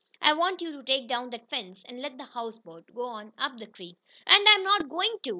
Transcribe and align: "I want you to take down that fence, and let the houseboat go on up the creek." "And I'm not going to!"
"I 0.19 0.33
want 0.33 0.61
you 0.63 0.71
to 0.71 0.81
take 0.81 1.07
down 1.07 1.29
that 1.29 1.47
fence, 1.47 1.83
and 1.87 2.01
let 2.01 2.17
the 2.17 2.23
houseboat 2.23 2.89
go 2.95 3.05
on 3.05 3.33
up 3.37 3.59
the 3.59 3.67
creek." 3.67 3.97
"And 4.25 4.43
I'm 4.49 4.63
not 4.63 4.89
going 4.89 5.15
to!" 5.25 5.29